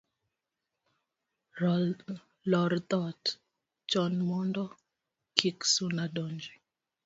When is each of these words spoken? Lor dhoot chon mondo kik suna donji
Lor 2.51 2.71
dhoot 2.89 3.23
chon 3.91 4.13
mondo 4.27 4.63
kik 5.37 5.57
suna 5.73 6.05
donji 6.15 6.53